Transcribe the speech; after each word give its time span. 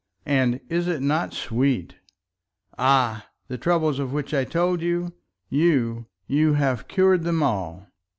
And 0.25 0.61
is 0.67 0.87
it 0.87 0.99
not 1.03 1.31
sweet? 1.31 1.97
Ah! 2.75 3.27
the 3.49 3.57
troubles 3.59 3.99
of 3.99 4.11
which 4.11 4.33
I 4.33 4.43
told 4.45 4.81
you; 4.81 5.13
you, 5.47 6.07
you 6.25 6.53
have 6.55 6.87
cured 6.87 7.21
them 7.21 7.43
all." 7.43 7.85